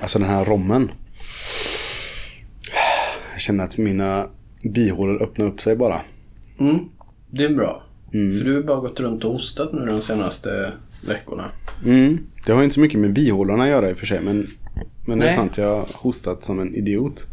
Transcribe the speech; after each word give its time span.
Alltså 0.00 0.18
den 0.18 0.28
här 0.28 0.44
rommen. 0.44 0.90
Jag 3.32 3.40
känner 3.40 3.64
att 3.64 3.78
mina 3.78 4.26
bihålor 4.62 5.22
öppnar 5.22 5.46
upp 5.46 5.60
sig 5.60 5.76
bara. 5.76 6.00
Mm, 6.58 6.78
det 7.30 7.44
är 7.44 7.54
bra. 7.54 7.82
För 8.10 8.44
du 8.44 8.54
har 8.54 8.62
bara 8.62 8.80
gått 8.80 9.00
runt 9.00 9.24
och 9.24 9.32
hostat 9.32 9.72
nu 9.72 9.86
de 9.86 10.00
senaste 10.00 10.72
veckorna. 11.08 11.50
Mm. 11.84 12.18
Det 12.46 12.52
har 12.52 12.62
inte 12.62 12.74
så 12.74 12.80
mycket 12.80 13.00
med 13.00 13.12
bihålorna 13.12 13.62
att 13.62 13.70
göra 13.70 13.90
i 13.90 13.92
och 13.92 13.96
för 13.96 14.06
sig. 14.06 14.20
Men, 14.20 14.46
men 15.06 15.18
det 15.18 15.28
är 15.28 15.32
sant, 15.32 15.58
jag 15.58 15.66
har 15.66 15.88
hostat 15.94 16.44
som 16.44 16.60
en 16.60 16.74
idiot. 16.74 17.26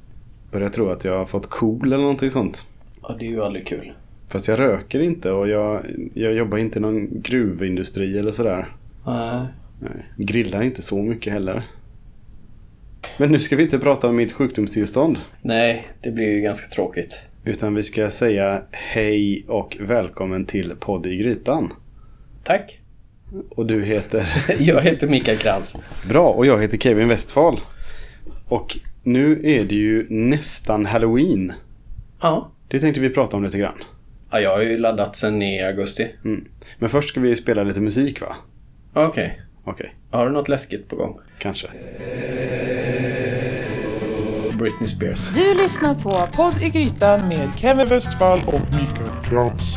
Börjar 0.51 0.69
tro 0.69 0.89
att 0.89 1.05
jag 1.05 1.17
har 1.17 1.25
fått 1.25 1.49
cool 1.49 1.87
eller 1.87 1.97
någonting 1.97 2.31
sånt. 2.31 2.65
Ja, 3.01 3.15
det 3.19 3.25
är 3.25 3.29
ju 3.29 3.43
aldrig 3.43 3.67
kul. 3.67 3.93
Fast 4.27 4.47
jag 4.47 4.59
röker 4.59 4.99
inte 4.99 5.31
och 5.31 5.47
jag, 5.47 5.85
jag 6.13 6.33
jobbar 6.33 6.57
inte 6.57 6.79
i 6.79 6.81
någon 6.81 7.21
gruvindustri 7.21 8.17
eller 8.17 8.31
sådär. 8.31 8.67
Nej. 9.05 9.45
Nej, 9.79 10.05
grillar 10.17 10.61
inte 10.61 10.81
så 10.81 11.03
mycket 11.03 11.33
heller. 11.33 11.63
Men 13.17 13.31
nu 13.31 13.39
ska 13.39 13.55
vi 13.55 13.63
inte 13.63 13.79
prata 13.79 14.07
om 14.09 14.15
mitt 14.15 14.31
sjukdomstillstånd. 14.31 15.19
Nej, 15.41 15.87
det 16.01 16.11
blir 16.11 16.31
ju 16.35 16.41
ganska 16.41 16.67
tråkigt. 16.67 17.19
Utan 17.45 17.75
vi 17.75 17.83
ska 17.83 18.09
säga 18.09 18.61
hej 18.71 19.45
och 19.47 19.77
välkommen 19.79 20.45
till 20.45 20.75
Podd 20.79 21.05
i 21.05 21.17
Grytan. 21.17 21.73
Tack. 22.43 22.79
Och 23.49 23.65
du 23.65 23.83
heter... 23.83 24.25
Jag 24.59 24.81
heter 24.81 25.07
Mikael 25.07 25.37
Krantz. 25.37 25.75
Bra, 26.09 26.29
och 26.29 26.45
jag 26.45 26.61
heter 26.61 26.77
Kevin 26.77 27.07
Westfall. 27.07 27.59
Och 28.47 28.77
nu 29.03 29.41
är 29.43 29.63
det 29.63 29.75
ju 29.75 30.07
nästan 30.09 30.85
Halloween. 30.85 31.53
Ja. 32.21 32.51
Det 32.67 32.79
tänkte 32.79 33.01
vi 33.01 33.09
prata 33.09 33.37
om 33.37 33.43
lite 33.43 33.57
grann. 33.57 33.77
ja. 34.31 34.39
Jag 34.39 34.49
har 34.55 34.61
ju 34.61 34.77
laddat 34.77 35.15
sen 35.15 35.41
i 35.41 35.63
augusti. 35.63 36.07
Mm. 36.25 36.45
Men 36.79 36.89
först 36.89 37.09
ska 37.09 37.19
vi 37.19 37.35
spela 37.35 37.63
lite 37.63 37.81
musik 37.81 38.21
va? 38.21 38.35
Okej. 38.93 39.41
Okej, 39.67 39.95
Har 40.11 40.25
du 40.25 40.31
något 40.31 40.49
läskigt 40.49 40.89
på 40.89 40.95
gång? 40.95 41.19
kanske. 41.39 41.67
Britney 44.59 44.87
Spears. 44.87 45.29
Du 45.29 45.53
lyssnar 45.53 45.95
på 45.95 46.27
Podd 46.35 46.61
i 46.61 46.69
Grytan 46.69 47.27
med 47.27 47.49
Kevin 47.57 47.87
Westfall 47.87 48.39
och 48.47 48.61
Mikael 48.71 49.23
Krantz. 49.23 49.75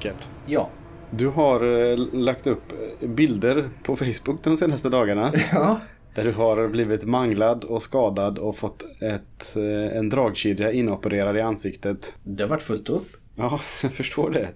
Mikael. 0.00 0.14
Ja. 0.46 0.70
Du 1.10 1.26
har 1.28 1.90
eh, 1.90 1.96
lagt 2.12 2.46
upp 2.46 2.72
eh, 3.00 3.08
bilder 3.08 3.68
på 3.82 3.96
Facebook 3.96 4.42
de 4.42 4.56
senaste 4.56 4.88
dagarna. 4.88 5.32
Ja. 5.52 5.80
Där 6.14 6.24
du 6.24 6.32
har 6.32 6.68
blivit 6.68 7.04
manglad 7.04 7.64
och 7.64 7.82
skadad 7.82 8.38
och 8.38 8.56
fått 8.56 8.82
ett, 9.02 9.56
eh, 9.56 9.96
en 9.96 10.08
dragkedja 10.08 10.72
inopererad 10.72 11.36
i 11.36 11.40
ansiktet. 11.40 12.14
Det 12.22 12.42
har 12.42 12.50
varit 12.50 12.62
fullt 12.62 12.88
upp. 12.88 13.08
Ja, 13.36 13.60
jag 13.82 13.92
förstår 13.92 14.30
det. 14.30 14.48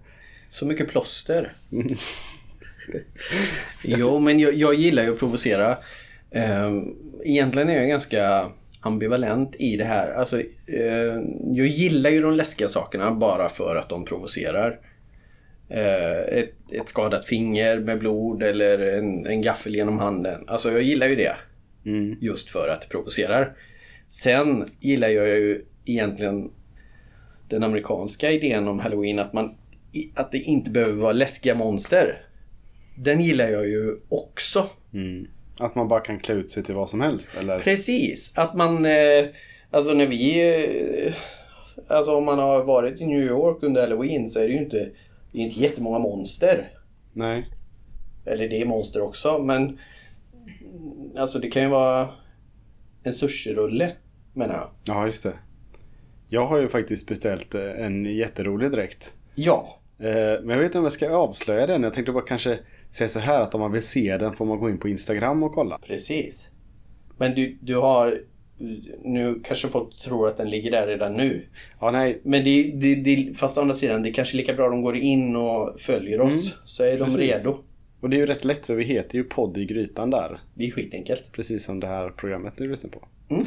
Så 0.48 0.66
mycket 0.66 0.88
plåster. 0.88 1.52
jo, 3.84 4.18
men 4.20 4.38
jag, 4.38 4.54
jag 4.54 4.74
gillar 4.74 5.02
ju 5.02 5.12
att 5.12 5.18
provocera. 5.18 5.78
Ehm, 6.30 6.94
Egentligen 7.24 7.68
är 7.68 7.74
jag 7.78 7.88
ganska 7.88 8.50
ambivalent 8.80 9.56
i 9.58 9.76
det 9.76 9.84
här. 9.84 10.12
Alltså, 10.14 10.42
jag 11.54 11.66
gillar 11.66 12.10
ju 12.10 12.22
de 12.22 12.32
läskiga 12.34 12.68
sakerna 12.68 13.10
bara 13.10 13.48
för 13.48 13.76
att 13.76 13.88
de 13.88 14.04
provocerar. 14.04 14.78
Eh, 15.68 16.38
ett, 16.38 16.54
ett 16.72 16.88
skadat 16.88 17.24
finger 17.24 17.78
med 17.78 17.98
blod 17.98 18.42
eller 18.42 18.78
en, 18.78 19.26
en 19.26 19.42
gaffel 19.42 19.74
genom 19.74 19.98
handen. 19.98 20.44
Alltså 20.46 20.70
jag 20.70 20.82
gillar 20.82 21.06
ju 21.06 21.16
det. 21.16 21.36
Mm. 21.86 22.16
Just 22.20 22.50
för 22.50 22.68
att 22.68 22.80
det 22.82 22.88
provocerar. 22.88 23.56
Sen 24.08 24.70
gillar 24.80 25.08
jag 25.08 25.28
ju 25.28 25.64
egentligen 25.84 26.50
den 27.48 27.62
amerikanska 27.62 28.30
idén 28.30 28.68
om 28.68 28.78
halloween 28.78 29.18
att, 29.18 29.32
man, 29.32 29.54
att 30.14 30.32
det 30.32 30.38
inte 30.38 30.70
behöver 30.70 30.92
vara 30.92 31.12
läskiga 31.12 31.54
monster. 31.54 32.22
Den 32.96 33.20
gillar 33.20 33.48
jag 33.48 33.68
ju 33.68 33.96
också. 34.08 34.66
Mm. 34.94 35.26
Att 35.60 35.74
man 35.74 35.88
bara 35.88 36.00
kan 36.00 36.18
klä 36.18 36.34
ut 36.34 36.50
sig 36.50 36.62
till 36.62 36.74
vad 36.74 36.88
som 36.88 37.00
helst, 37.00 37.30
eller? 37.38 37.58
Precis, 37.58 38.32
att 38.34 38.54
man... 38.54 38.84
Eh, 38.84 39.24
alltså 39.70 39.94
när 39.94 40.06
vi... 40.06 40.54
Eh, 41.06 41.14
alltså 41.88 42.16
om 42.16 42.24
man 42.24 42.38
har 42.38 42.64
varit 42.64 43.00
i 43.00 43.06
New 43.06 43.22
York 43.22 43.62
under 43.62 43.80
halloween 43.80 44.28
så 44.28 44.40
är 44.40 44.48
det 44.48 44.52
ju 44.52 44.58
inte, 44.58 44.88
det 45.34 45.40
är 45.40 45.44
inte 45.44 45.60
jättemånga 45.60 45.98
monster. 45.98 46.72
Nej. 47.12 47.50
Eller 48.26 48.48
det 48.48 48.60
är 48.60 48.66
monster 48.66 49.00
också 49.02 49.38
men... 49.38 49.78
Alltså 51.16 51.38
det 51.38 51.50
kan 51.50 51.62
ju 51.62 51.68
vara 51.68 52.08
en 53.02 53.12
sushirulle 53.12 53.92
menar 54.32 54.54
jag. 54.54 54.68
Ja, 54.84 55.06
just 55.06 55.22
det. 55.22 55.32
Jag 56.28 56.46
har 56.46 56.58
ju 56.58 56.68
faktiskt 56.68 57.08
beställt 57.08 57.54
eh, 57.54 57.84
en 57.84 58.04
jätterolig 58.04 58.70
dräkt. 58.70 59.14
Ja. 59.34 59.78
Eh, 59.98 60.06
Men 60.42 60.48
jag 60.48 60.56
vet 60.58 60.64
inte 60.64 60.78
om 60.78 60.84
jag 60.84 60.92
ska 60.92 61.16
avslöja 61.16 61.66
den. 61.66 61.82
Jag 61.82 61.94
tänkte 61.94 62.12
bara 62.12 62.24
kanske 62.24 62.58
säga 62.90 63.08
så 63.08 63.18
här 63.20 63.40
att 63.42 63.54
om 63.54 63.60
man 63.60 63.72
vill 63.72 63.82
se 63.82 64.16
den 64.18 64.32
får 64.32 64.44
man 64.46 64.58
gå 64.58 64.70
in 64.70 64.78
på 64.78 64.88
Instagram 64.88 65.42
och 65.42 65.52
kolla. 65.52 65.78
Precis. 65.78 66.46
Men 67.18 67.34
du, 67.34 67.58
du 67.60 67.76
har... 67.76 68.20
Nu 69.02 69.40
kanske 69.44 69.68
folk 69.68 69.98
tror 69.98 70.28
att 70.28 70.36
den 70.36 70.50
ligger 70.50 70.70
där 70.70 70.86
redan 70.86 71.14
nu. 71.14 71.46
Ja, 71.80 71.90
nej. 71.90 72.20
Men 72.22 72.44
det, 72.44 72.62
det, 72.62 72.94
det, 72.94 73.36
fast 73.36 73.58
å 73.58 73.60
andra 73.60 73.74
sidan, 73.74 74.02
det 74.02 74.08
är 74.08 74.12
kanske 74.12 74.36
lika 74.36 74.52
bra 74.52 74.68
de 74.68 74.82
går 74.82 74.96
in 74.96 75.36
och 75.36 75.80
följer 75.80 76.20
oss. 76.20 76.56
så 76.64 76.84
är 76.84 76.98
de 76.98 77.04
precis. 77.04 77.18
redo. 77.18 77.58
Och 78.00 78.10
det 78.10 78.16
är 78.16 78.18
ju 78.18 78.26
rätt 78.26 78.44
lätt 78.44 78.66
för 78.66 78.74
vi 78.74 78.84
heter 78.84 79.18
ju 79.18 79.24
Podd 79.24 79.58
i 79.58 79.64
Grytan 79.64 80.10
där. 80.10 80.40
Det 80.54 80.66
är 80.66 80.70
skitenkelt. 80.70 81.32
Precis 81.32 81.64
som 81.64 81.80
det 81.80 81.86
här 81.86 82.10
programmet 82.10 82.54
du 82.56 82.70
lyssnar 82.70 82.90
på. 82.90 83.08
Mm. 83.28 83.44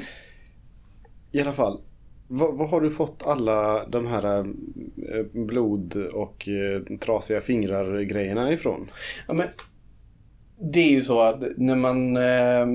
I 1.31 1.41
alla 1.41 1.53
fall. 1.53 1.81
Vad, 2.27 2.69
har 2.69 2.81
du 2.81 2.91
fått 2.91 3.27
alla 3.27 3.85
de 3.85 4.07
här 4.07 4.25
eh, 4.35 5.25
blod 5.31 5.95
och 5.95 6.47
eh, 6.47 6.97
trasiga 6.97 7.41
fingrar 7.41 8.01
grejerna 8.01 8.53
ifrån? 8.53 8.91
Ja, 9.27 9.33
men 9.33 9.47
det 10.59 10.79
är 10.79 10.90
ju 10.90 11.03
så 11.03 11.22
att 11.22 11.44
när 11.57 11.75
man 11.75 12.18
eh, 12.18 12.66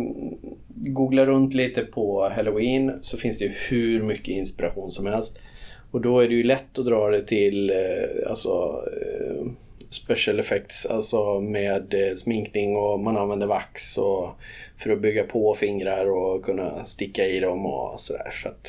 googlar 0.68 1.26
runt 1.26 1.54
lite 1.54 1.82
på 1.82 2.28
Halloween 2.28 2.92
så 3.00 3.16
finns 3.16 3.38
det 3.38 3.44
ju 3.44 3.52
hur 3.70 4.02
mycket 4.02 4.28
inspiration 4.28 4.90
som 4.90 5.06
helst. 5.06 5.38
Och 5.90 6.00
då 6.00 6.20
är 6.20 6.28
det 6.28 6.34
ju 6.34 6.42
lätt 6.42 6.78
att 6.78 6.84
dra 6.84 7.10
det 7.10 7.22
till 7.22 7.70
eh, 7.70 8.28
alltså, 8.28 8.84
eh, 9.00 9.46
special 9.90 10.40
effects, 10.40 10.86
alltså 10.86 11.40
med 11.40 11.94
eh, 11.94 12.14
sminkning 12.16 12.76
och 12.76 13.00
man 13.00 13.16
använder 13.16 13.46
vax 13.46 13.98
och 13.98 14.30
för 14.76 14.90
att 14.90 15.00
bygga 15.00 15.24
på 15.24 15.54
fingrar 15.54 16.10
och 16.10 16.44
kunna 16.44 16.86
sticka 16.86 17.26
i 17.26 17.40
dem 17.40 17.66
och 17.66 18.00
sådär. 18.00 18.30
Så 18.42 18.48
att 18.48 18.68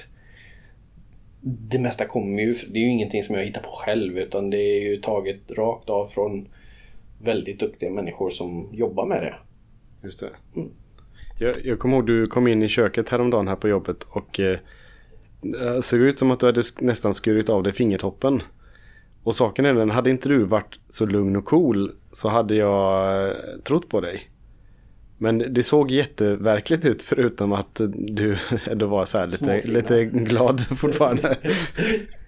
det 1.41 1.79
mesta 1.79 2.05
kommer 2.05 2.43
ju, 2.43 2.55
det 2.69 2.79
är 2.79 2.83
ju 2.83 2.89
ingenting 2.89 3.23
som 3.23 3.35
jag 3.35 3.43
hittar 3.43 3.61
på 3.61 3.69
själv 3.69 4.17
utan 4.17 4.49
det 4.49 4.57
är 4.57 4.81
ju 4.81 4.97
taget 4.97 5.51
rakt 5.51 5.89
av 5.89 6.07
från 6.07 6.47
väldigt 7.23 7.59
duktiga 7.59 7.91
människor 7.91 8.29
som 8.29 8.69
jobbar 8.71 9.05
med 9.05 9.23
det. 9.23 9.35
Just 10.03 10.19
det. 10.19 10.29
Jag, 11.39 11.65
jag 11.65 11.79
kommer 11.79 11.97
ihåg 11.97 12.05
du 12.05 12.27
kom 12.27 12.47
in 12.47 12.63
i 12.63 12.67
köket 12.67 13.09
häromdagen 13.09 13.47
här 13.47 13.55
på 13.55 13.67
jobbet 13.67 14.03
och 14.09 14.39
eh, 14.39 14.57
det 15.41 15.81
såg 15.81 15.99
ut 15.99 16.19
som 16.19 16.31
att 16.31 16.39
du 16.39 16.45
hade 16.45 16.63
nästan 16.79 17.13
skurit 17.13 17.49
av 17.49 17.63
dig 17.63 17.73
fingertoppen. 17.73 18.41
Och 19.23 19.35
saken 19.35 19.65
är 19.65 19.73
den, 19.73 19.89
hade 19.89 20.09
inte 20.09 20.29
du 20.29 20.43
varit 20.43 20.79
så 20.89 21.05
lugn 21.05 21.35
och 21.35 21.45
cool 21.45 21.91
så 22.11 22.29
hade 22.29 22.55
jag 22.55 23.27
eh, 23.27 23.35
trott 23.63 23.89
på 23.89 24.01
dig. 24.01 24.29
Men 25.17 25.53
det 25.53 25.63
såg 25.63 25.91
jätteverkligt 25.91 26.85
ut 26.85 27.03
förutom 27.03 27.53
att 27.53 27.81
du 27.93 28.37
ändå 28.65 28.85
var 28.85 29.05
så 29.05 29.17
här 29.17 29.27
lite, 29.27 29.67
lite 29.67 30.05
glad 30.05 30.61
fortfarande. 30.77 31.37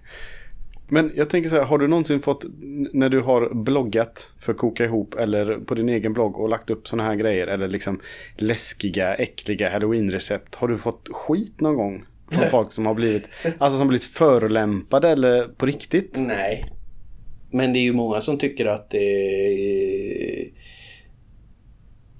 Men 0.87 1.11
jag 1.15 1.29
tänker 1.29 1.49
så 1.49 1.55
här, 1.55 1.63
har 1.63 1.77
du 1.77 1.87
någonsin 1.87 2.21
fått 2.21 2.45
när 2.93 3.09
du 3.09 3.21
har 3.21 3.53
bloggat 3.53 4.31
för 4.39 4.53
Koka 4.53 4.85
ihop 4.85 5.15
eller 5.15 5.57
på 5.57 5.75
din 5.75 5.89
egen 5.89 6.13
blogg 6.13 6.39
och 6.39 6.49
lagt 6.49 6.69
upp 6.69 6.87
sådana 6.87 7.09
här 7.09 7.15
grejer 7.15 7.47
eller 7.47 7.67
liksom 7.67 7.99
läskiga, 8.37 9.15
äckliga 9.15 9.69
halloween-recept. 9.69 10.55
Har 10.55 10.67
du 10.67 10.77
fått 10.77 11.09
skit 11.11 11.61
någon 11.61 11.75
gång? 11.75 12.05
Från 12.31 12.49
folk 12.49 12.71
som 12.71 12.85
har 12.85 12.93
blivit, 12.93 13.29
alltså 13.57 13.77
som 13.77 13.87
blivit 13.87 14.03
förolämpade 14.03 15.09
eller 15.09 15.47
på 15.47 15.65
riktigt? 15.65 16.13
Nej. 16.15 16.65
Men 17.51 17.73
det 17.73 17.79
är 17.79 17.83
ju 17.83 17.93
många 17.93 18.21
som 18.21 18.37
tycker 18.37 18.65
att 18.65 18.89
det 18.89 18.97
är 18.97 20.51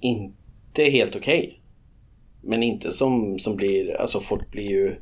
inte 0.00 0.82
är 0.82 0.90
helt 0.90 1.16
okej. 1.16 1.60
Men 2.42 2.62
inte 2.62 2.92
som, 2.92 3.38
som 3.38 3.56
blir, 3.56 4.00
alltså 4.00 4.20
folk 4.20 4.50
blir 4.50 4.70
ju 4.70 4.96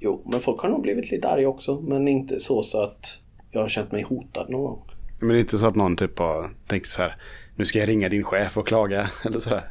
Jo, 0.00 0.22
men 0.30 0.40
folk 0.40 0.60
har 0.60 0.68
nog 0.68 0.82
blivit 0.82 1.10
lite 1.10 1.28
arga 1.28 1.48
också. 1.48 1.80
Men 1.80 2.08
inte 2.08 2.40
så, 2.40 2.62
så 2.62 2.82
att 2.82 3.18
jag 3.50 3.60
har 3.60 3.68
känt 3.68 3.92
mig 3.92 4.02
hotad 4.02 4.50
någon 4.50 4.62
gång. 4.62 4.82
Men 5.20 5.28
det 5.28 5.36
är 5.36 5.40
inte 5.40 5.58
så 5.58 5.66
att 5.66 5.76
någon 5.76 5.96
typ 5.96 6.18
har 6.18 6.50
tänkt 6.66 6.88
så 6.88 7.02
här, 7.02 7.16
nu 7.56 7.64
ska 7.64 7.78
jag 7.78 7.88
ringa 7.88 8.08
din 8.08 8.24
chef 8.24 8.56
och 8.58 8.66
klaga 8.66 9.10
eller 9.24 9.40
sådär. 9.40 9.70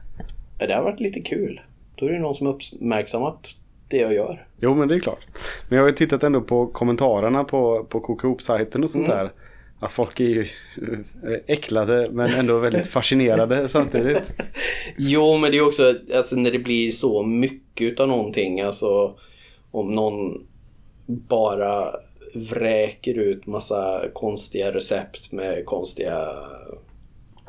Ja, 0.60 0.68
Det 0.68 0.74
har 0.74 0.84
varit 0.84 1.00
lite 1.00 1.20
kul. 1.20 1.62
Då 1.96 2.06
är 2.06 2.12
det 2.12 2.20
någon 2.20 2.36
som 2.36 2.48
uppmärksammat 2.48 3.48
det 3.88 3.98
jag 3.98 4.14
gör. 4.14 4.48
Jo 4.62 4.76
men 4.76 4.88
det 4.88 4.96
är 4.96 5.00
klart. 5.00 5.26
Men 5.70 5.76
jag 5.78 5.84
har 5.84 5.90
ju 5.90 5.96
tittat 5.96 6.24
ändå 6.24 6.42
på 6.42 6.68
kommentarerna 6.68 7.44
på, 7.44 7.84
på 7.90 8.00
Coop-sajten 8.00 8.84
och 8.84 8.90
sånt 8.90 9.06
Mm. 9.08 9.18
där. 9.18 9.32
Att 9.80 9.92
folk 9.92 10.20
är 10.20 10.24
ju 10.26 10.42
eh, 10.42 11.40
äcklade 11.48 12.10
men 12.12 12.34
ändå 12.34 12.60
väldigt 12.60 12.88
fascinerade 12.92 13.70
samtidigt. 13.70 14.32
Jo, 14.98 15.38
men 15.38 15.52
det 15.52 15.58
är 15.58 15.68
också 15.68 15.94
alltså, 16.16 16.36
när 16.36 16.52
det 16.52 16.60
blir 16.60 16.92
så 16.92 17.24
mycket 17.24 17.82
utav 17.92 18.08
någonting. 18.08 18.62
Alltså 18.62 19.16
om 19.74 19.96
någon 19.96 20.48
bara 21.06 21.96
vräker 22.34 23.14
ut 23.18 23.46
massa 23.46 24.06
konstiga 24.14 24.74
recept 24.74 25.32
med 25.32 25.66
konstiga 25.66 26.30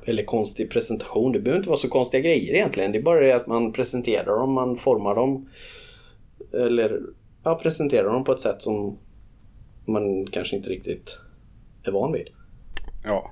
eller 0.04 0.24
konstig 0.24 0.70
presentation. 0.70 1.32
Det 1.32 1.40
behöver 1.40 1.58
inte 1.58 1.68
vara 1.68 1.78
så 1.78 1.88
konstiga 1.88 2.20
grejer 2.20 2.54
egentligen. 2.54 2.92
Det 2.92 2.98
är 2.98 3.02
bara 3.02 3.20
det 3.20 3.32
att 3.32 3.46
man 3.46 3.72
presenterar 3.72 4.38
dem, 4.38 4.52
man 4.52 4.76
formar 4.76 5.14
dem. 5.14 5.48
Eller 6.52 7.00
ja, 7.44 7.54
presenterar 7.62 8.12
dem 8.12 8.24
på 8.24 8.32
ett 8.32 8.40
sätt 8.40 8.62
som 8.62 8.98
man 9.84 10.26
kanske 10.26 10.56
inte 10.56 10.70
riktigt 10.70 11.18
är 11.82 11.92
van 11.92 12.12
vid. 12.12 12.28
Ja. 13.04 13.30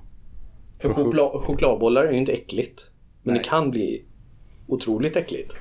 För 0.79 0.93
choklad, 0.93 1.41
chokladbollar 1.41 2.05
är 2.05 2.13
ju 2.13 2.19
inte 2.19 2.33
äckligt. 2.33 2.91
Men 3.23 3.35
Nej. 3.35 3.43
det 3.43 3.49
kan 3.49 3.71
bli 3.71 4.05
otroligt 4.67 5.17
äckligt. 5.17 5.55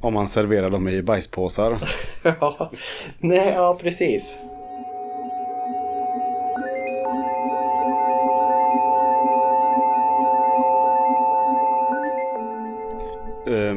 Om 0.00 0.14
man 0.14 0.28
serverar 0.28 0.70
dem 0.70 0.88
i 0.88 1.02
bajspåsar. 1.02 1.78
Ja, 2.40 2.70
nej, 3.18 3.52
ja 3.56 3.78
precis. 3.80 4.34
Eh, 13.46 13.76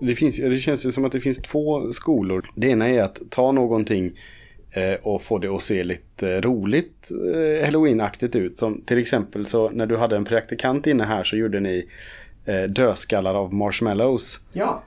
Det, 0.00 0.14
finns, 0.14 0.36
det 0.36 0.58
känns 0.58 0.86
ju 0.86 0.92
som 0.92 1.04
att 1.04 1.12
det 1.12 1.20
finns 1.20 1.38
två 1.42 1.92
skolor. 1.92 2.44
Det 2.54 2.66
ena 2.68 2.88
är 2.88 3.02
att 3.02 3.20
ta 3.30 3.52
någonting 3.52 4.12
eh, 4.70 4.94
och 5.02 5.22
få 5.22 5.38
det 5.38 5.48
att 5.48 5.62
se 5.62 5.84
lite 5.84 6.40
roligt 6.40 7.10
eh, 7.34 7.64
halloween-aktigt 7.66 8.36
ut. 8.36 8.58
Som 8.58 8.80
till 8.80 8.98
exempel 8.98 9.46
så 9.46 9.70
när 9.70 9.86
du 9.86 9.96
hade 9.96 10.16
en 10.16 10.24
praktikant 10.24 10.86
inne 10.86 11.04
här 11.04 11.24
så 11.24 11.36
gjorde 11.36 11.60
ni 11.60 11.88
dödskallar 12.68 13.34
av 13.34 13.54
marshmallows. 13.54 14.40
Ja. 14.52 14.82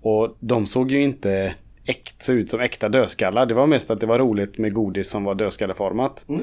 Och 0.00 0.36
de 0.40 0.66
såg 0.66 0.90
ju 0.90 1.02
inte 1.02 1.54
äkt, 1.84 2.22
så 2.22 2.32
ut 2.32 2.50
som 2.50 2.60
äkta 2.60 2.88
dödskallar. 2.88 3.46
Det 3.46 3.54
var 3.54 3.66
mest 3.66 3.90
att 3.90 4.00
det 4.00 4.06
var 4.06 4.18
roligt 4.18 4.58
med 4.58 4.72
godis 4.72 5.10
som 5.10 5.24
var 5.24 5.34
dödskalleformat. 5.34 6.24
Mm. 6.28 6.42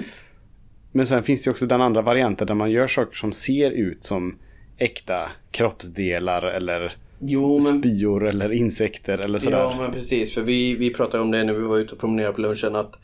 Men 0.91 1.05
sen 1.05 1.23
finns 1.23 1.43
det 1.43 1.51
också 1.51 1.65
den 1.65 1.81
andra 1.81 2.01
varianten 2.01 2.47
där 2.47 2.53
man 2.53 2.71
gör 2.71 2.87
saker 2.87 3.15
som 3.15 3.33
ser 3.33 3.71
ut 3.71 4.03
som 4.03 4.35
äkta 4.77 5.31
kroppsdelar 5.51 6.41
eller 6.41 6.93
Jo, 7.19 7.61
men, 7.63 7.79
spyor 7.79 8.27
eller 8.27 8.51
insekter 8.51 9.17
eller 9.17 9.39
sådär. 9.39 9.57
ja, 9.57 9.75
men 9.79 9.91
precis. 9.91 10.33
För 10.33 10.41
vi, 10.41 10.75
vi 10.75 10.93
pratade 10.93 11.23
om 11.23 11.31
det 11.31 11.43
när 11.43 11.53
vi 11.53 11.63
var 11.63 11.77
ute 11.77 11.93
och 11.93 11.99
promenerade 11.99 12.33
på 12.33 12.41
lunchen. 12.41 12.75
Att, 12.75 12.99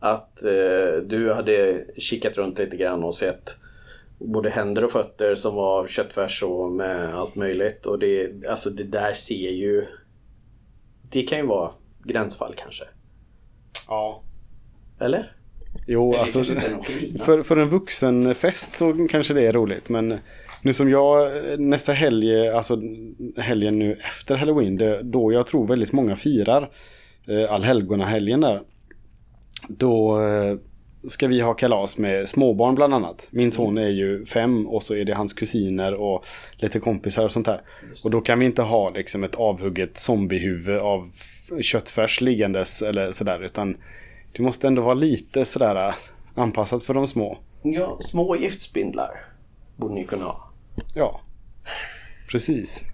att 0.00 0.44
eh, 0.44 1.02
du 1.06 1.32
hade 1.32 1.84
kikat 1.96 2.36
runt 2.36 2.58
lite 2.58 2.76
grann 2.76 3.04
och 3.04 3.14
sett 3.14 3.56
både 4.20 4.50
händer 4.50 4.84
och 4.84 4.90
fötter 4.90 5.34
som 5.34 5.54
var 5.54 5.86
köttfärs 5.86 6.42
och 6.42 6.72
med 6.72 7.14
allt 7.14 7.34
möjligt. 7.34 7.86
Och 7.86 7.98
det, 7.98 8.46
alltså 8.48 8.70
det 8.70 8.84
där 8.84 9.12
ser 9.12 9.50
ju... 9.50 9.86
Det 11.10 11.22
kan 11.22 11.38
ju 11.38 11.46
vara 11.46 11.70
gränsfall 12.04 12.54
kanske. 12.56 12.84
Ja. 13.88 14.22
Eller? 15.00 15.32
Jo, 15.86 16.12
Eller 16.12 16.20
alltså 16.20 16.44
för, 17.24 17.42
för 17.42 17.56
en 17.56 17.68
vuxen 17.68 18.34
fest 18.34 18.74
så 18.74 19.06
kanske 19.10 19.34
det 19.34 19.46
är 19.46 19.52
roligt. 19.52 19.88
Men 19.88 20.18
nu 20.62 20.74
som 20.74 20.90
jag 20.90 21.30
nästa 21.60 21.92
helg, 21.92 22.48
alltså 22.48 22.82
helgen 23.36 23.78
nu 23.78 24.00
efter 24.08 24.36
halloween, 24.36 24.76
det, 24.76 25.02
då 25.02 25.32
jag 25.32 25.46
tror 25.46 25.66
väldigt 25.66 25.92
många 25.92 26.16
firar 26.16 26.70
eh, 27.26 27.52
allhelgonahelgen 27.52 28.40
där. 28.40 28.62
Då 29.68 30.22
eh, 30.22 30.56
ska 31.08 31.26
vi 31.26 31.40
ha 31.40 31.54
kalas 31.54 31.98
med 31.98 32.28
småbarn 32.28 32.74
bland 32.74 32.94
annat. 32.94 33.28
Min 33.30 33.52
son 33.52 33.78
är 33.78 33.88
ju 33.88 34.24
fem 34.26 34.66
och 34.66 34.82
så 34.82 34.94
är 34.94 35.04
det 35.04 35.14
hans 35.14 35.32
kusiner 35.32 35.94
och 35.94 36.24
lite 36.56 36.80
kompisar 36.80 37.24
och 37.24 37.32
sånt 37.32 37.46
där. 37.46 37.62
Och 38.04 38.10
då 38.10 38.20
kan 38.20 38.38
vi 38.38 38.44
inte 38.44 38.62
ha 38.62 38.90
liksom 38.90 39.24
ett 39.24 39.34
avhugget 39.34 39.96
zombiehuvud 39.96 40.78
av 40.78 41.06
köttfärs 41.60 42.20
liggandes 42.20 42.82
eller 42.82 43.12
sådär. 43.12 43.44
Utan 43.44 43.76
det 44.32 44.42
måste 44.42 44.66
ändå 44.66 44.82
vara 44.82 44.94
lite 44.94 45.44
sådär 45.44 45.88
äh, 45.88 45.94
anpassat 46.34 46.82
för 46.82 46.94
de 46.94 47.06
små. 47.06 47.38
Ja, 47.62 47.98
små 48.00 48.36
giftspindlar 48.36 49.10
borde 49.76 49.94
ni 49.94 50.04
kunna 50.04 50.24
ha. 50.24 50.50
Ja, 50.94 51.20
precis. 52.30 52.84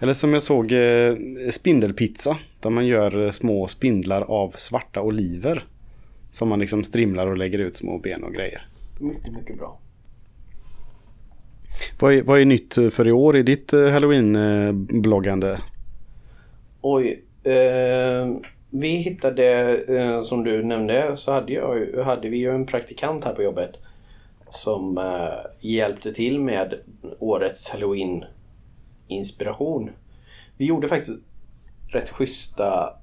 Eller 0.00 0.14
som 0.14 0.32
jag 0.32 0.42
såg 0.42 0.72
eh, 0.72 1.14
spindelpizza. 1.50 2.36
Där 2.60 2.70
man 2.70 2.86
gör 2.86 3.24
eh, 3.24 3.30
små 3.30 3.68
spindlar 3.68 4.22
av 4.22 4.54
svarta 4.56 5.00
oliver. 5.02 5.64
Som 6.30 6.48
man 6.48 6.60
liksom 6.60 6.84
strimlar 6.84 7.26
och 7.26 7.38
lägger 7.38 7.58
ut 7.58 7.76
små 7.76 7.98
ben 7.98 8.24
och 8.24 8.34
grejer. 8.34 8.68
Mycket, 9.00 9.32
mycket 9.32 9.58
bra. 9.58 9.78
Vad 12.00 12.14
är, 12.14 12.22
vad 12.22 12.40
är 12.40 12.44
nytt 12.44 12.74
för 12.74 13.08
i 13.08 13.12
år 13.12 13.36
i 13.36 13.42
ditt 13.42 13.72
eh, 13.72 13.86
halloween-bloggande? 13.86 15.60
Oj. 16.80 17.24
Eh, 17.44 18.28
vi 18.70 18.88
hittade, 18.88 19.76
eh, 19.98 20.20
som 20.20 20.44
du 20.44 20.64
nämnde, 20.64 21.16
så 21.16 21.32
hade, 21.32 21.52
jag, 21.52 22.04
hade 22.04 22.28
vi 22.28 22.36
ju 22.36 22.50
en 22.50 22.66
praktikant 22.66 23.24
här 23.24 23.34
på 23.34 23.42
jobbet. 23.42 23.70
Som 24.50 24.98
eh, 24.98 25.34
hjälpte 25.60 26.14
till 26.14 26.40
med 26.40 26.74
årets 27.18 27.68
halloween-inspiration. 27.68 29.90
Vi 30.56 30.66
gjorde 30.66 30.88
faktiskt 30.88 31.20
rätt 31.88 32.08
schyssta 32.08 32.97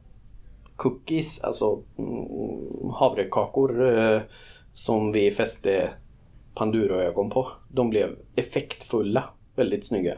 cookies, 0.75 1.43
alltså 1.43 1.81
mm, 1.97 2.89
havrekakor 2.93 3.97
eh, 3.97 4.21
som 4.73 5.11
vi 5.11 5.31
fäste 5.31 5.89
panduraögon 6.55 7.29
på. 7.29 7.51
De 7.69 7.89
blev 7.89 8.09
effektfulla, 8.35 9.23
väldigt 9.55 9.85
snygga. 9.85 10.15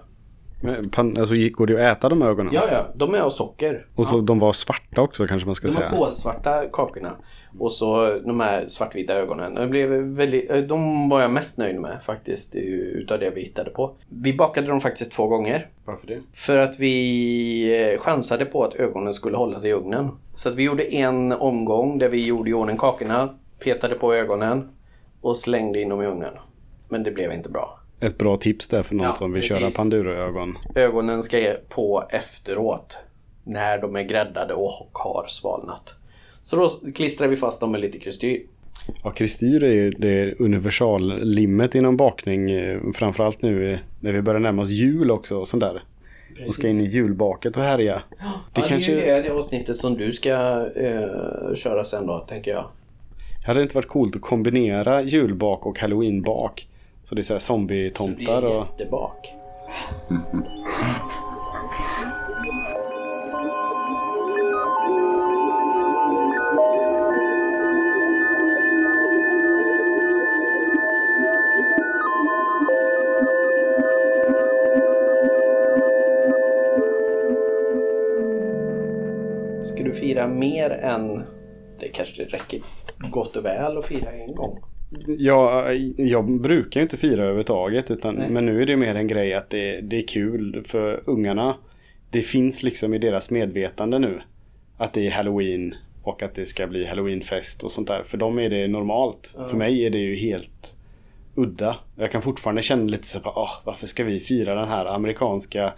Men 0.61 0.89
pan- 0.89 1.19
Alltså 1.19 1.35
gick- 1.35 1.53
går 1.55 1.67
det 1.67 1.73
att 1.91 1.97
äta 1.97 2.09
de 2.09 2.21
ögonen? 2.21 2.53
Ja, 2.53 2.63
ja, 2.71 2.85
de 2.95 3.13
är 3.15 3.19
av 3.19 3.29
socker. 3.29 3.85
Och 3.95 4.05
så 4.07 4.21
de 4.21 4.39
var 4.39 4.53
svarta 4.53 5.01
också 5.01 5.27
kanske 5.27 5.45
man 5.45 5.55
ska 5.55 5.67
De 5.67 5.73
säga. 5.73 5.87
här 5.87 5.97
kolsvarta 5.97 6.63
kakorna. 6.73 7.11
Och 7.59 7.71
så 7.71 8.19
de 8.25 8.39
här 8.39 8.67
svartvita 8.67 9.13
ögonen. 9.13 9.55
De, 9.55 9.69
blev 9.69 9.89
väldigt, 9.89 10.51
eh, 10.51 10.57
de 10.57 11.09
var 11.09 11.21
jag 11.21 11.31
mest 11.31 11.57
nöjd 11.57 11.79
med 11.79 11.97
faktiskt. 12.03 12.55
Utav 12.55 13.19
det 13.19 13.29
vi 13.35 13.41
hittade 13.41 13.69
på. 13.69 13.91
Vi 14.09 14.33
bakade 14.33 14.67
dem 14.67 14.79
faktiskt 14.79 15.11
två 15.11 15.27
gånger. 15.27 15.67
Varför 15.85 16.07
det? 16.07 16.19
För 16.33 16.57
att 16.57 16.79
vi 16.79 17.91
eh, 17.93 17.99
chansade 17.99 18.45
på 18.45 18.63
att 18.63 18.73
ögonen 18.75 19.13
skulle 19.13 19.37
hålla 19.37 19.59
sig 19.59 19.69
i 19.69 19.73
ugnen. 19.73 20.09
Så 20.35 20.49
att 20.49 20.55
vi 20.55 20.63
gjorde 20.63 20.83
en 20.95 21.31
omgång 21.31 21.97
där 21.97 22.09
vi 22.09 22.25
gjorde 22.25 22.49
i 22.49 22.53
ordning 22.53 22.77
kakorna. 22.77 23.29
Petade 23.59 23.95
på 23.95 24.13
ögonen. 24.13 24.69
Och 25.21 25.37
slängde 25.37 25.81
in 25.81 25.89
dem 25.89 26.01
i 26.01 26.05
ugnen. 26.05 26.33
Men 26.89 27.03
det 27.03 27.11
blev 27.11 27.31
inte 27.33 27.49
bra. 27.49 27.79
Ett 27.99 28.17
bra 28.17 28.37
tips 28.37 28.67
där 28.67 28.83
för 28.83 28.95
någon 28.95 29.05
Ja, 29.07 29.15
som 29.15 29.31
vill 29.33 29.41
precis. 29.41 29.57
köra 29.57 29.71
Panduro-ögon. 29.71 30.57
Ögonen 30.75 31.23
ska 31.23 31.55
på 31.69 32.03
efteråt. 32.09 32.97
När 33.43 33.77
de 33.77 33.95
är 33.95 34.03
gräddade 34.03 34.53
och 34.53 34.71
har 34.93 35.25
svalnat. 35.27 35.93
Så 36.41 36.55
då 36.55 36.91
klistrar 36.91 37.27
vi 37.27 37.35
fast 37.35 37.61
dem 37.61 37.71
med 37.71 37.81
lite 37.81 37.99
kristyr. 37.99 38.41
Ja, 39.03 39.11
kristyr 39.11 39.63
är 39.63 39.71
ju 39.73 39.91
det 39.91 40.39
universallimmet 40.39 41.75
inom 41.75 41.97
bakning. 41.97 42.51
eh, 42.51 42.79
Framförallt 42.93 43.41
nu 43.41 43.73
eh, 43.73 43.79
när 43.99 44.11
vi 44.13 44.21
börjar 44.21 44.39
närma 44.39 44.61
oss 44.61 44.69
jul 44.69 45.11
också 45.11 45.35
och 45.35 45.47
sånt 45.47 45.61
där. 45.61 45.83
Och 46.47 46.53
ska 46.53 46.67
in 46.67 46.81
i 46.81 46.85
julbaket 46.85 47.57
och 47.57 47.63
härja. 47.63 48.01
Det 48.53 48.61
ja, 48.61 48.65
kanske... 48.67 48.95
det 48.95 49.09
är 49.09 49.23
det 49.23 49.29
avsnittet 49.29 49.75
som 49.75 49.97
du 49.97 50.11
ska 50.13 50.31
eh, 50.75 51.55
köra 51.55 51.83
sen 51.85 52.07
då, 52.07 52.19
tänker 52.29 52.51
jag. 52.51 52.65
Hade 53.45 53.59
det 53.59 53.63
inte 53.63 53.75
varit 53.75 53.87
coolt 53.87 54.15
att 54.15 54.21
kombinera 54.21 55.01
julbak 55.01 55.65
och 55.65 55.79
halloweenbak? 55.79 56.67
Så 57.09 57.15
det 57.15 57.21
är 57.21 57.23
så 57.23 57.33
här 57.33 57.39
zombie-tomtar 57.39 58.41
och... 58.41 58.67
jättebak. 58.71 59.33
Ska 79.63 79.83
du 79.83 79.93
fira 79.93 80.27
mer 80.27 80.69
än... 80.69 81.23
Det 81.79 81.87
kanske 81.87 82.23
räcker 82.23 82.61
gott 83.11 83.35
och 83.35 83.45
väl 83.45 83.77
att 83.77 83.85
fira 83.85 84.11
en 84.11 84.35
gång. 84.35 84.56
Ja, 85.17 85.73
jag 85.97 86.31
brukar 86.31 86.79
ju 86.79 86.83
inte 86.83 86.97
fira 86.97 87.21
överhuvudtaget. 87.21 87.91
Utan, 87.91 88.15
Nej. 88.15 88.29
men 88.29 88.45
nu 88.45 88.61
är 88.61 88.65
det 88.65 88.75
mer 88.75 88.95
en 88.95 89.07
grej 89.07 89.33
att 89.33 89.49
det, 89.49 89.81
det 89.81 89.97
är 89.97 90.07
kul 90.07 90.63
för 90.67 91.01
ungarna. 91.05 91.55
Det 92.11 92.21
finns 92.21 92.63
liksom 92.63 92.93
i 92.93 92.97
deras 92.97 93.31
medvetande 93.31 93.99
nu. 93.99 94.21
Att 94.77 94.93
det 94.93 95.07
är 95.07 95.11
halloween 95.11 95.75
och 96.03 96.23
att 96.23 96.35
det 96.35 96.45
ska 96.45 96.67
bli 96.67 96.85
halloweenfest 96.85 97.63
och 97.63 97.71
sånt 97.71 97.87
där. 97.87 98.03
För 98.05 98.17
dem 98.17 98.39
är 98.39 98.49
det 98.49 98.67
normalt. 98.67 99.31
För 99.49 99.57
mig 99.57 99.85
är 99.85 99.89
det 99.89 99.97
ju 99.97 100.15
helt 100.15 100.77
udda. 101.35 101.77
Jag 101.95 102.11
kan 102.11 102.21
fortfarande 102.21 102.61
känna 102.61 102.83
lite 102.83 103.07
så 103.07 103.19
här, 103.19 103.27
ah, 103.27 103.49
varför 103.63 103.87
ska 103.87 104.03
vi 104.03 104.19
fira 104.19 104.55
den 104.55 104.67
här 104.67 104.85
amerikanska 104.85 105.73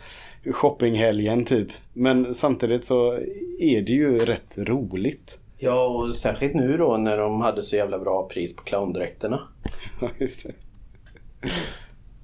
shoppinghelgen 0.52 1.46
typ. 1.46 1.68
Men 1.94 2.34
samtidigt 2.34 2.86
så 2.86 3.14
är 3.60 3.82
det 3.82 3.92
ju 3.92 4.20
rätt 4.20 4.58
roligt. 4.58 5.40
Ja, 5.62 5.88
och 5.88 6.16
särskilt 6.16 6.54
nu 6.54 6.78
då 6.78 6.98
när 6.98 7.18
de 7.18 7.42
hade 7.42 7.64
så 7.64 7.76
jävla 7.76 8.00
bra 8.00 8.28
pris 8.28 8.56
på 8.56 8.64
clowndräkterna. 8.64 9.42
Ja, 10.02 10.10
just 10.18 10.44
det. 10.44 10.54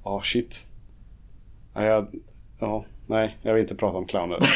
Ja, 0.03 0.21
shit. 0.23 0.63
Ja, 1.73 1.83
jag, 1.83 2.07
ja, 2.59 2.85
nej, 3.07 3.37
jag 3.41 3.53
vill 3.53 3.61
inte 3.61 3.75
prata 3.75 3.97
om 3.97 4.05
clowner. 4.05 4.39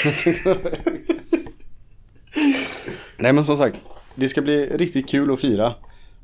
nej, 3.17 3.33
men 3.33 3.45
som 3.45 3.57
sagt. 3.57 3.81
Det 4.15 4.29
ska 4.29 4.41
bli 4.41 4.65
riktigt 4.65 5.09
kul 5.09 5.33
att 5.33 5.39
fira. 5.39 5.73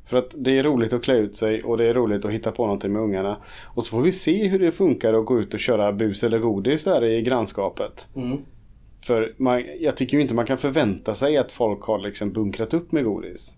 För 0.05 0.17
att 0.17 0.33
det 0.37 0.59
är 0.59 0.63
roligt 0.63 0.93
att 0.93 1.03
klä 1.03 1.15
ut 1.15 1.35
sig 1.35 1.63
och 1.63 1.77
det 1.77 1.85
är 1.85 1.93
roligt 1.93 2.25
att 2.25 2.31
hitta 2.31 2.51
på 2.51 2.65
någonting 2.65 2.93
med 2.93 3.01
ungarna. 3.01 3.37
Och 3.63 3.85
så 3.85 3.89
får 3.91 4.01
vi 4.01 4.11
se 4.11 4.47
hur 4.47 4.59
det 4.59 4.71
funkar 4.71 5.13
att 5.13 5.25
gå 5.25 5.39
ut 5.39 5.53
och 5.53 5.59
köra 5.59 5.91
bus 5.91 6.23
eller 6.23 6.39
godis 6.39 6.83
där 6.83 7.03
i 7.03 7.21
grannskapet. 7.21 8.07
Mm. 8.15 8.37
För 9.05 9.33
man, 9.37 9.63
jag 9.79 9.97
tycker 9.97 10.17
ju 10.17 10.21
inte 10.21 10.33
man 10.33 10.45
kan 10.45 10.57
förvänta 10.57 11.15
sig 11.15 11.37
att 11.37 11.51
folk 11.51 11.83
har 11.83 11.99
liksom 11.99 12.31
bunkrat 12.31 12.73
upp 12.73 12.91
med 12.91 13.03
godis. 13.03 13.55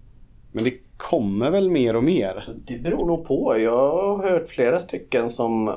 Men 0.52 0.64
det 0.64 0.74
kommer 0.98 1.50
väl 1.50 1.70
mer 1.70 1.96
och 1.96 2.04
mer. 2.04 2.56
Det 2.66 2.78
beror 2.78 3.06
nog 3.06 3.26
på. 3.26 3.60
Jag 3.60 3.92
har 3.92 4.30
hört 4.30 4.50
flera 4.50 4.80
stycken 4.80 5.30
som 5.30 5.68
eh, 5.68 5.74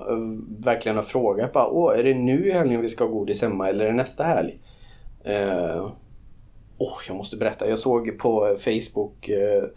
verkligen 0.64 0.96
har 0.96 1.02
frågat 1.02 1.52
bara, 1.52 1.68
Åh, 1.68 1.98
är 1.98 2.04
det 2.04 2.14
nu 2.14 2.48
i 2.48 2.52
helgen 2.52 2.80
vi 2.80 2.88
ska 2.88 3.04
ha 3.04 3.12
godis 3.12 3.42
hemma 3.42 3.68
eller 3.68 3.84
är 3.84 3.88
det 3.88 3.96
nästa 3.96 4.24
helg? 4.24 4.58
Uh, 5.26 5.92
oh, 6.78 6.98
jag 7.08 7.16
måste 7.16 7.36
berätta. 7.36 7.68
Jag 7.68 7.78
såg 7.78 8.18
på 8.18 8.56
Facebook 8.58 9.28
uh, 9.28 9.68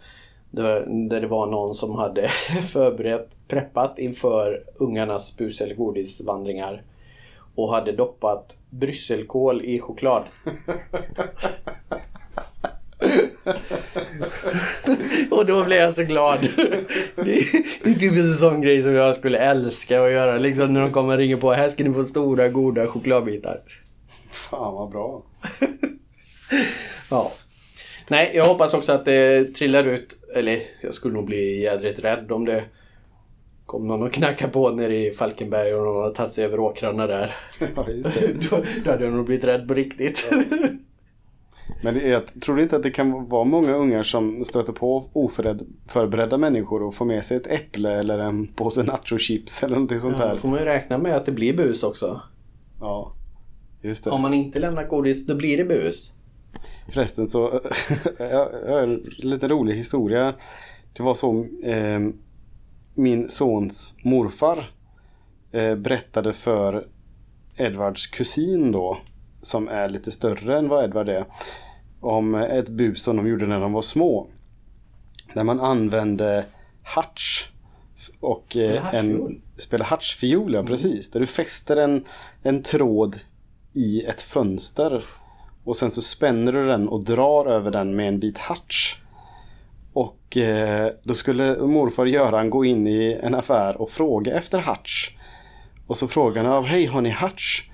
där, 0.50 0.86
där 1.08 1.20
det 1.20 1.26
var 1.26 1.46
någon 1.46 1.74
som 1.74 1.94
hade 1.94 2.28
förberett, 2.72 3.28
preppat 3.48 3.98
inför 3.98 4.64
ungarnas 4.76 5.36
bus 5.36 5.60
eller 5.60 5.74
godisvandringar 5.74 6.82
och 7.54 7.74
hade 7.74 7.92
doppat 7.92 8.56
brysselkål 8.70 9.64
i 9.64 9.80
choklad. 9.80 10.22
och 15.30 15.46
då 15.46 15.64
blev 15.64 15.78
jag 15.78 15.94
så 15.94 16.02
glad. 16.02 16.38
Det 17.16 17.90
är 17.90 17.98
typ 17.98 18.12
en 18.12 18.34
sån 18.34 18.60
grej 18.60 18.82
som 18.82 18.92
jag 18.92 19.14
skulle 19.14 19.38
älska 19.38 20.02
att 20.02 20.12
göra. 20.12 20.38
Liksom 20.38 20.72
när 20.72 20.80
de 20.80 20.92
kommer 20.92 21.12
och 21.12 21.18
ringer 21.18 21.36
på. 21.36 21.52
Här 21.52 21.68
ska 21.68 21.84
ni 21.84 21.94
få 21.94 22.04
stora 22.04 22.48
goda 22.48 22.86
chokladbitar. 22.86 23.60
Fan 24.32 24.74
vad 24.74 24.90
bra. 24.90 25.22
Ja. 27.10 27.32
Nej, 28.08 28.32
jag 28.34 28.44
hoppas 28.44 28.74
också 28.74 28.92
att 28.92 29.04
det 29.04 29.44
trillar 29.44 29.84
ut. 29.84 30.16
Eller 30.34 30.62
jag 30.82 30.94
skulle 30.94 31.14
nog 31.14 31.24
bli 31.24 31.62
jädrigt 31.62 31.98
rädd 31.98 32.32
om 32.32 32.44
det 32.44 32.64
kom 33.66 33.86
någon 33.86 34.02
och 34.02 34.12
knackade 34.12 34.52
på 34.52 34.70
nere 34.70 34.96
i 34.96 35.10
Falkenberg 35.10 35.74
och 35.74 35.84
någon 35.84 36.02
har 36.02 36.10
tagit 36.10 36.32
sig 36.32 36.44
över 36.44 36.60
åkrarna 36.60 37.06
där. 37.06 37.34
Ja, 37.76 37.88
just 37.90 38.14
det. 38.20 38.50
då, 38.50 38.62
då 38.84 38.90
hade 38.90 39.04
jag 39.04 39.12
nog 39.14 39.26
blivit 39.26 39.44
rädd 39.44 39.68
på 39.68 39.74
riktigt. 39.74 40.30
Men 41.82 41.94
det 41.94 42.00
är, 42.00 42.08
jag 42.08 42.40
tror 42.42 42.60
inte 42.60 42.76
att 42.76 42.82
det 42.82 42.90
kan 42.90 43.28
vara 43.28 43.44
många 43.44 43.72
ungar 43.74 44.02
som 44.02 44.44
stöter 44.44 44.72
på 44.72 45.04
oförberedda 45.12 46.38
människor 46.38 46.82
och 46.82 46.94
får 46.94 47.04
med 47.04 47.24
sig 47.24 47.36
ett 47.36 47.46
äpple 47.46 47.92
eller 47.92 48.18
en 48.18 48.46
påse 48.46 48.82
nachochips 48.82 49.62
eller 49.62 49.74
någonting 49.74 50.00
sånt 50.00 50.16
Ja, 50.18 50.24
här. 50.26 50.30
då 50.34 50.36
får 50.40 50.48
man 50.48 50.58
ju 50.58 50.64
räkna 50.64 50.98
med 50.98 51.16
att 51.16 51.26
det 51.26 51.32
blir 51.32 51.56
bus 51.56 51.82
också. 51.82 52.20
Ja, 52.80 53.12
just 53.82 54.04
det. 54.04 54.10
Om 54.10 54.20
man 54.22 54.34
inte 54.34 54.58
lämnar 54.58 54.84
godis, 54.86 55.26
då 55.26 55.34
blir 55.34 55.56
det 55.56 55.64
bus. 55.64 56.12
Förresten 56.92 57.28
så, 57.28 57.60
jag 58.18 58.48
har 58.68 58.82
en 58.82 58.94
lite 59.18 59.48
rolig 59.48 59.74
historia. 59.74 60.34
Det 60.96 61.02
var 61.02 61.14
så, 61.14 61.46
eh, 61.62 62.00
min 62.94 63.28
sons 63.28 63.92
morfar 64.02 64.70
eh, 65.52 65.74
berättade 65.74 66.32
för 66.32 66.86
Edvards 67.56 68.06
kusin 68.06 68.72
då, 68.72 68.98
som 69.42 69.68
är 69.68 69.88
lite 69.88 70.10
större 70.10 70.58
än 70.58 70.68
vad 70.68 70.84
Edvard 70.84 71.08
är, 71.08 71.24
om 72.00 72.34
ett 72.34 72.68
bus 72.68 73.02
som 73.02 73.16
de 73.16 73.28
gjorde 73.28 73.46
när 73.46 73.60
de 73.60 73.72
var 73.72 73.82
små. 73.82 74.26
Där 75.34 75.44
man 75.44 75.60
använde 75.60 76.44
harts 76.82 77.50
och 78.20 78.56
eh, 78.56 78.94
en 78.94 79.40
spela 79.56 79.84
hartsfiol, 79.84 80.54
ja 80.54 80.62
precis. 80.62 81.10
Där 81.10 81.20
du 81.20 81.26
fäster 81.26 81.76
en, 81.76 82.04
en 82.42 82.62
tråd 82.62 83.20
i 83.72 84.04
ett 84.04 84.22
fönster 84.22 85.04
och 85.64 85.76
sen 85.76 85.90
så 85.90 86.02
spänner 86.02 86.52
du 86.52 86.66
den 86.66 86.88
och 86.88 87.04
drar 87.04 87.46
över 87.46 87.70
den 87.70 87.96
med 87.96 88.08
en 88.08 88.20
bit 88.20 88.38
harts. 88.38 89.02
Och 89.94 90.36
eh, 90.36 90.92
då 91.02 91.14
skulle 91.14 91.56
morfar 91.56 92.06
Göran 92.06 92.50
gå 92.50 92.64
in 92.64 92.86
i 92.86 93.18
en 93.22 93.34
affär 93.34 93.80
och 93.80 93.90
fråga 93.90 94.34
efter 94.34 94.58
harts. 94.58 95.10
Och 95.86 95.96
så 95.96 96.08
frågar 96.08 96.44
han, 96.44 96.64
hej 96.64 96.86
har 96.86 97.00
ni 97.00 97.10
harts? 97.10 97.70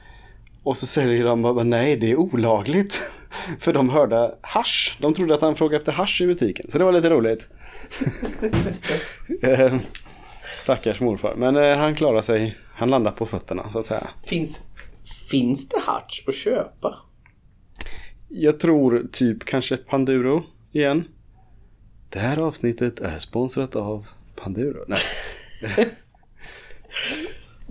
Och 0.63 0.77
så 0.77 0.87
säger 0.87 1.25
de 1.25 1.71
nej 1.71 1.97
det 1.97 2.11
är 2.11 2.17
olagligt. 2.17 3.13
För 3.59 3.73
de 3.73 3.89
hörde 3.89 4.35
hasch. 4.41 4.97
De 5.01 5.15
trodde 5.15 5.35
att 5.35 5.41
han 5.41 5.55
frågade 5.55 5.77
efter 5.77 5.93
hasch 5.93 6.21
i 6.21 6.27
butiken. 6.27 6.71
Så 6.71 6.79
det 6.79 6.85
var 6.85 6.93
lite 6.93 7.11
roligt. 7.11 7.49
Eh, 9.43 9.77
Stackars 10.63 11.01
morfar. 11.01 11.35
Men 11.35 11.57
eh, 11.57 11.77
han 11.77 11.95
klarar 11.95 12.23
sig. 12.23 12.57
Han 12.75 12.91
landar 12.91 13.13
på 13.13 13.27
fötterna 13.27 13.73
så 13.73 13.79
att 13.79 13.87
säga. 13.87 14.09
Finns, 14.25 14.61
finns 15.31 15.69
det 15.69 15.81
harts 15.87 16.25
att 16.29 16.35
köpa? 16.35 16.95
Jag 18.29 18.61
tror 18.61 19.09
typ 19.13 19.45
kanske 19.45 19.77
Panduro 19.77 20.43
igen. 20.73 21.05
Det 22.11 22.19
här 22.19 22.37
avsnittet 22.37 23.01
är 23.01 23.19
sponsrat 23.19 23.77
av 23.77 24.07
Panduro. 24.37 24.85
Nej. 24.87 25.01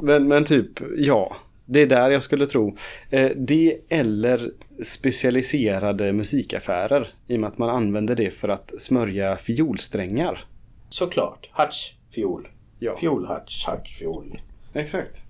men, 0.02 0.28
men 0.28 0.46
typ, 0.46 0.70
ja. 0.98 1.36
Det 1.66 1.80
är 1.80 1.88
där 1.88 2.10
jag 2.10 2.24
skulle 2.24 2.46
tro. 2.46 2.76
Eh, 3.10 3.32
det 3.36 3.80
eller 3.90 4.52
specialiserade 4.84 6.14
musikaffärer. 6.14 7.14
I 7.28 7.36
och 7.36 7.40
med 7.40 7.48
att 7.48 7.58
man 7.58 7.70
använder 7.70 8.16
det 8.16 8.32
för 8.32 8.50
att 8.50 8.74
smörja 8.78 9.38
fiolsträngar. 9.38 10.46
Såklart. 10.90 11.50
Harts, 11.52 11.96
fiol. 12.12 12.48
Ja. 12.80 12.98
Fiolharts, 12.98 13.66
harts, 13.66 13.98
fiol. 13.98 14.42
Exakt. 14.74 15.24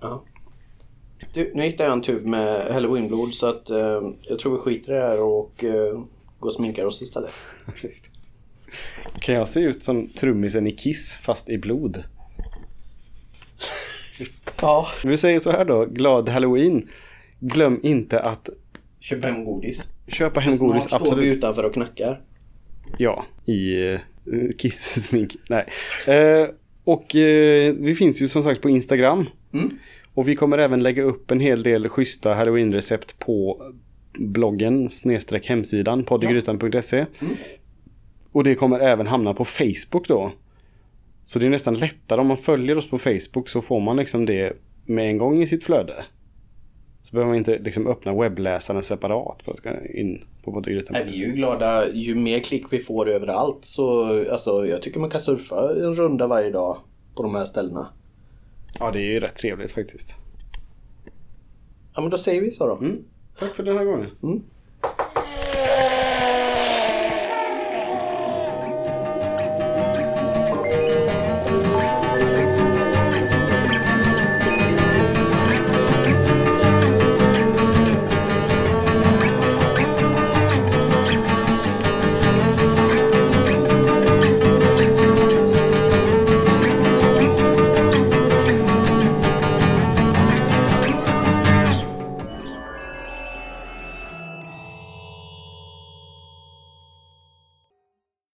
Ja. 0.00 0.24
Du, 1.34 1.52
nu 1.54 1.62
hittade 1.62 1.84
jag 1.84 1.92
en 1.92 2.02
tub 2.02 2.26
med 2.26 2.72
halloweenblod 2.72 3.34
så 3.34 3.46
att 3.48 3.70
eh, 3.70 4.02
jag 4.22 4.38
tror 4.38 4.52
vi 4.52 4.58
skiter 4.58 4.92
i 4.92 4.96
det 4.96 5.02
här 5.02 5.20
och 5.20 5.64
eh, 5.64 6.02
går 6.38 6.48
och 6.48 6.54
sminkar 6.54 6.84
oss 6.84 7.02
istället. 7.02 7.32
Kan 9.20 9.34
jag 9.34 9.48
se 9.48 9.60
ut 9.60 9.82
som 9.82 10.08
trummisen 10.08 10.66
i 10.66 10.72
Kiss 10.72 11.16
fast 11.16 11.48
i 11.48 11.58
blod? 11.58 12.04
Ja. 14.60 14.88
Vi 15.04 15.16
säger 15.16 15.40
så 15.40 15.50
här 15.50 15.64
då, 15.64 15.84
glad 15.86 16.28
halloween. 16.28 16.88
Glöm 17.40 17.80
inte 17.82 18.20
att 18.20 18.48
Köp 19.00 19.24
hem 19.24 19.44
godis. 19.44 19.88
köpa 20.08 20.40
hem 20.40 20.56
Snart 20.56 20.68
godis. 20.68 20.84
står 20.84 20.98
vi 20.98 21.04
Absolut. 21.04 21.36
utanför 21.36 21.62
och 21.64 21.74
knackar. 21.74 22.20
Ja, 22.98 23.26
i 23.46 23.76
uh, 23.76 24.50
Kiss-smink. 24.58 25.36
Nej. 25.48 25.66
Eh, 26.06 26.48
och 26.84 27.16
eh, 27.16 27.74
vi 27.74 27.94
finns 27.94 28.22
ju 28.22 28.28
som 28.28 28.42
sagt 28.44 28.62
på 28.62 28.70
Instagram. 28.70 29.26
Mm. 29.52 29.70
Och 30.14 30.28
vi 30.28 30.36
kommer 30.36 30.58
även 30.58 30.82
lägga 30.82 31.02
upp 31.02 31.30
en 31.30 31.40
hel 31.40 31.62
del 31.62 31.88
schyssta 31.88 32.34
halloween-recept 32.34 33.18
på 33.18 33.62
bloggen 34.18 34.90
snedstreck 34.90 35.46
hemsidan 35.46 36.04
poddegrytan.se. 36.04 36.96
Mm. 37.20 37.36
Och 38.32 38.44
det 38.44 38.54
kommer 38.54 38.80
även 38.80 39.06
hamna 39.06 39.34
på 39.34 39.44
Facebook 39.44 40.08
då. 40.08 40.32
Så 41.24 41.38
det 41.38 41.46
är 41.46 41.50
nästan 41.50 41.74
lättare 41.74 42.20
om 42.20 42.26
man 42.26 42.36
följer 42.36 42.78
oss 42.78 42.90
på 42.90 42.98
Facebook 42.98 43.48
så 43.48 43.60
får 43.60 43.80
man 43.80 43.96
liksom 43.96 44.26
det 44.26 44.56
med 44.84 45.08
en 45.08 45.18
gång 45.18 45.42
i 45.42 45.46
sitt 45.46 45.64
flöde. 45.64 46.04
Så 47.02 47.12
behöver 47.12 47.28
man 47.28 47.38
inte 47.38 47.58
liksom 47.58 47.86
öppna 47.86 48.14
webbläsaren 48.14 48.82
separat 48.82 49.42
för 49.42 49.52
att 49.52 49.62
gå 49.62 49.70
in 49.70 50.24
på 50.44 50.50
Nej, 50.50 50.54
poddegrytan.se. 50.54 51.04
vi 51.04 51.24
är 51.24 51.26
ju 51.26 51.32
glada 51.32 51.88
ju 51.88 52.14
mer 52.14 52.40
klick 52.40 52.64
vi 52.70 52.78
får 52.78 53.08
överallt 53.08 53.64
så 53.64 54.06
alltså, 54.32 54.66
jag 54.66 54.82
tycker 54.82 55.00
man 55.00 55.10
kan 55.10 55.20
surfa 55.20 55.70
en 55.70 55.94
runda 55.94 56.26
varje 56.26 56.50
dag 56.50 56.78
på 57.14 57.22
de 57.22 57.34
här 57.34 57.44
ställena. 57.44 57.88
Ja, 58.78 58.90
det 58.90 58.98
är 58.98 59.12
ju 59.12 59.20
rätt 59.20 59.36
trevligt 59.36 59.72
faktiskt. 59.72 60.16
Ja 61.94 62.00
men 62.00 62.10
då 62.10 62.18
säger 62.18 62.40
vi 62.40 62.50
så 62.50 62.66
då. 62.66 62.76
Mm. 62.76 63.04
Tack 63.38 63.54
för 63.54 63.62
den 63.62 63.78
här 63.78 63.84
gången. 63.84 64.06
Mm. 64.22 64.42